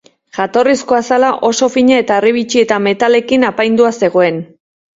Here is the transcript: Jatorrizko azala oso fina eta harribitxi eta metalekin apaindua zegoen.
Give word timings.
Jatorrizko 0.35 0.97
azala 0.99 1.29
oso 1.49 1.69
fina 1.75 2.01
eta 2.05 2.17
harribitxi 2.17 2.63
eta 2.65 2.81
metalekin 2.89 3.49
apaindua 3.53 3.95
zegoen. 4.05 4.45